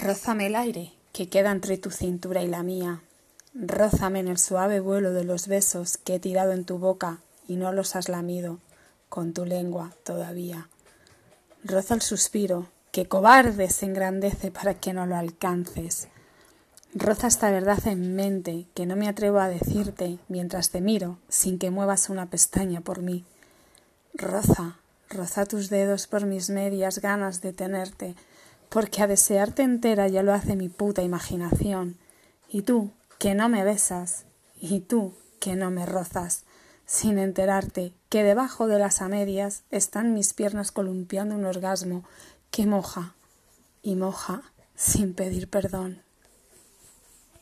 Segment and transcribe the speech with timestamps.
[0.00, 3.02] Rózame el aire que queda entre tu cintura y la mía.
[3.52, 7.18] Rózame en el suave vuelo de los besos que he tirado en tu boca
[7.48, 8.60] y no los has lamido
[9.08, 10.68] con tu lengua todavía.
[11.64, 16.06] Roza el suspiro que cobarde se engrandece para que no lo alcances.
[16.94, 21.58] Roza esta verdad en mente que no me atrevo a decirte mientras te miro sin
[21.58, 23.24] que muevas una pestaña por mí.
[24.14, 24.76] Roza,
[25.10, 28.14] roza tus dedos por mis medias ganas de tenerte,
[28.68, 31.96] porque a desearte entera ya lo hace mi puta imaginación.
[32.48, 34.24] Y tú, que no me besas,
[34.60, 36.44] y tú, que no me rozas,
[36.86, 42.04] sin enterarte que debajo de las medias están mis piernas columpiando un orgasmo
[42.50, 43.14] que moja
[43.82, 44.42] y moja
[44.74, 46.02] sin pedir perdón.